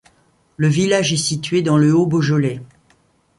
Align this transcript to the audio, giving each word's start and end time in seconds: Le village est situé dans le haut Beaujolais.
Le 0.57 0.67
village 0.67 1.13
est 1.13 1.17
situé 1.17 1.61
dans 1.61 1.77
le 1.77 1.93
haut 1.93 2.07
Beaujolais. 2.07 2.59